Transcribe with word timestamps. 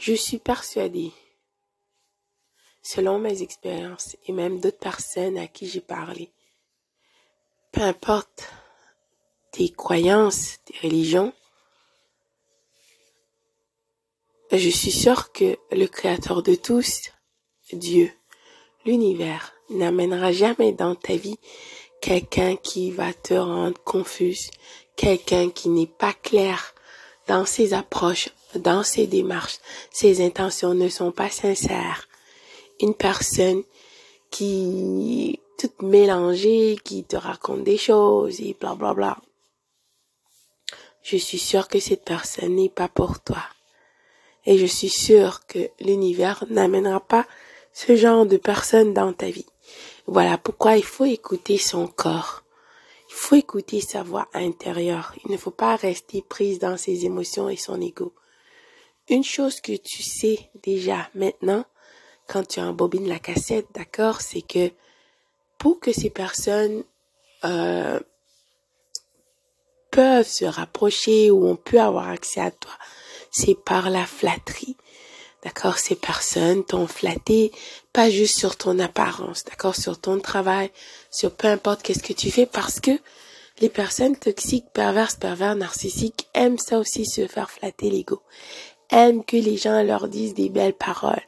Je 0.00 0.14
suis 0.14 0.38
persuadée, 0.38 1.12
selon 2.80 3.18
mes 3.18 3.42
expériences 3.42 4.16
et 4.26 4.32
même 4.32 4.58
d'autres 4.58 4.78
personnes 4.78 5.36
à 5.36 5.46
qui 5.46 5.68
j'ai 5.68 5.82
parlé, 5.82 6.30
peu 7.70 7.82
importe 7.82 8.50
tes 9.52 9.68
croyances, 9.68 10.56
tes 10.64 10.88
religions, 10.88 11.34
je 14.50 14.70
suis 14.70 14.90
sûre 14.90 15.32
que 15.32 15.58
le 15.70 15.86
Créateur 15.86 16.42
de 16.42 16.54
tous, 16.54 17.10
Dieu, 17.74 18.10
l'univers, 18.86 19.52
n'amènera 19.68 20.32
jamais 20.32 20.72
dans 20.72 20.94
ta 20.94 21.14
vie 21.14 21.38
quelqu'un 22.00 22.56
qui 22.56 22.90
va 22.90 23.12
te 23.12 23.34
rendre 23.34 23.78
confuse, 23.84 24.50
quelqu'un 24.96 25.50
qui 25.50 25.68
n'est 25.68 25.86
pas 25.86 26.14
clair 26.14 26.74
dans 27.26 27.44
ses 27.44 27.74
approches, 27.74 28.30
dans 28.56 28.82
ses 28.82 29.06
démarches, 29.06 29.58
ses 29.90 30.24
intentions 30.24 30.74
ne 30.74 30.88
sont 30.88 31.12
pas 31.12 31.30
sincères. 31.30 32.08
Une 32.80 32.94
personne 32.94 33.62
qui 34.30 35.40
toute 35.60 35.82
mélangée, 35.82 36.78
qui 36.82 37.04
te 37.04 37.16
raconte 37.16 37.64
des 37.64 37.76
choses 37.76 38.40
et 38.40 38.56
bla 38.58 38.74
bla 38.74 38.94
bla. 38.94 39.18
Je 41.02 41.18
suis 41.18 41.38
sûre 41.38 41.68
que 41.68 41.80
cette 41.80 42.04
personne 42.04 42.56
n'est 42.56 42.70
pas 42.70 42.88
pour 42.88 43.20
toi. 43.20 43.42
Et 44.46 44.56
je 44.56 44.64
suis 44.64 44.88
sûre 44.88 45.46
que 45.46 45.68
l'univers 45.80 46.44
n'amènera 46.48 47.00
pas 47.00 47.26
ce 47.74 47.94
genre 47.94 48.24
de 48.24 48.38
personne 48.38 48.94
dans 48.94 49.12
ta 49.12 49.28
vie. 49.28 49.46
Voilà 50.06 50.38
pourquoi 50.38 50.78
il 50.78 50.84
faut 50.84 51.04
écouter 51.04 51.58
son 51.58 51.86
corps. 51.86 52.42
Il 53.10 53.14
faut 53.14 53.36
écouter 53.36 53.82
sa 53.82 54.02
voix 54.02 54.28
intérieure. 54.32 55.14
Il 55.24 55.30
ne 55.30 55.36
faut 55.36 55.50
pas 55.50 55.76
rester 55.76 56.22
prise 56.22 56.58
dans 56.58 56.78
ses 56.78 57.04
émotions 57.04 57.50
et 57.50 57.56
son 57.56 57.80
ego. 57.82 58.14
Une 59.10 59.24
chose 59.24 59.60
que 59.60 59.72
tu 59.76 60.04
sais 60.04 60.38
déjà 60.62 61.10
maintenant, 61.16 61.64
quand 62.28 62.46
tu 62.46 62.60
embobines 62.60 63.08
la 63.08 63.18
cassette, 63.18 63.66
d'accord, 63.74 64.20
c'est 64.20 64.40
que 64.40 64.70
pour 65.58 65.80
que 65.80 65.92
ces 65.92 66.10
personnes 66.10 66.84
euh, 67.44 67.98
peuvent 69.90 70.28
se 70.28 70.44
rapprocher 70.44 71.32
ou 71.32 71.44
on 71.44 71.56
peut 71.56 71.80
avoir 71.80 72.08
accès 72.08 72.40
à 72.40 72.52
toi, 72.52 72.70
c'est 73.32 73.56
par 73.56 73.90
la 73.90 74.06
flatterie. 74.06 74.76
D'accord, 75.42 75.78
ces 75.78 75.96
personnes 75.96 76.64
t'ont 76.64 76.86
flatté, 76.86 77.50
pas 77.92 78.10
juste 78.10 78.38
sur 78.38 78.56
ton 78.56 78.78
apparence, 78.78 79.42
d'accord, 79.42 79.74
sur 79.74 80.00
ton 80.00 80.20
travail, 80.20 80.70
sur 81.10 81.34
peu 81.34 81.48
importe 81.48 81.82
qu'est-ce 81.82 82.04
que 82.04 82.12
tu 82.12 82.30
fais, 82.30 82.46
parce 82.46 82.78
que 82.78 82.92
les 83.58 83.70
personnes 83.70 84.16
toxiques, 84.16 84.66
perverses, 84.72 85.16
pervers, 85.16 85.56
narcissiques 85.56 86.28
aiment 86.34 86.58
ça 86.58 86.78
aussi 86.78 87.06
se 87.06 87.26
faire 87.26 87.50
flatter 87.50 87.90
l'ego, 87.90 88.22
aiment 88.90 89.24
que 89.24 89.36
les 89.36 89.56
gens 89.56 89.82
leur 89.82 90.08
disent 90.08 90.34
des 90.34 90.48
belles 90.48 90.74
paroles, 90.74 91.22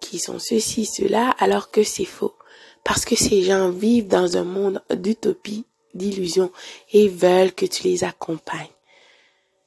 qui 0.00 0.18
sont 0.18 0.38
ceci, 0.38 0.86
cela, 0.86 1.30
alors 1.38 1.70
que 1.70 1.82
c'est 1.82 2.04
faux. 2.04 2.34
Parce 2.82 3.04
que 3.04 3.16
ces 3.16 3.42
gens 3.42 3.70
vivent 3.70 4.08
dans 4.08 4.36
un 4.36 4.44
monde 4.44 4.82
d'utopie, 4.94 5.64
d'illusion, 5.94 6.50
et 6.92 7.08
veulent 7.08 7.54
que 7.54 7.66
tu 7.66 7.84
les 7.84 8.04
accompagnes. 8.04 8.68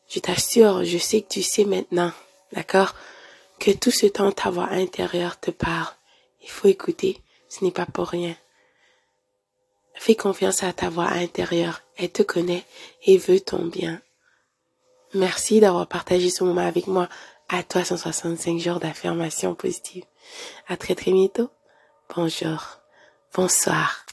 Je 0.10 0.20
t'assure, 0.20 0.86
je 0.86 0.98
sais 0.98 1.22
que 1.22 1.30
tu 1.30 1.42
sais 1.42 1.66
maintenant, 1.66 2.12
d'accord, 2.54 2.96
que 3.60 3.72
tout 3.72 3.92
ce 3.92 4.06
temps 4.06 4.32
ta 4.32 4.50
voix 4.50 4.70
intérieure 4.70 5.40
te 5.40 5.52
parle. 5.52 5.94
Il 6.44 6.50
faut 6.50 6.68
écouter, 6.68 7.22
ce 7.50 7.66
n'est 7.66 7.72
pas 7.72 7.86
pour 7.86 8.08
rien. 8.08 8.36
Fais 9.96 10.16
confiance 10.16 10.64
à 10.64 10.72
ta 10.74 10.90
voix 10.90 11.08
intérieure, 11.08 11.82
elle 11.98 12.12
te 12.12 12.24
connaît 12.24 12.64
et 13.06 13.18
veut 13.18 13.40
ton 13.40 13.66
bien. 13.66 14.00
Merci 15.14 15.60
d'avoir 15.60 15.88
partagé 15.88 16.30
ce 16.30 16.44
moment 16.44 16.66
avec 16.66 16.88
moi 16.88 17.10
à 17.50 17.64
toi 17.64 17.84
165 17.84 18.60
jours 18.60 18.80
d'affirmation 18.80 19.56
positive. 19.56 20.04
À 20.68 20.78
très 20.78 20.96
très 20.96 21.12
bientôt. 21.12 21.50
Bonjour. 22.16 22.80
Bonsoir. 23.34 24.07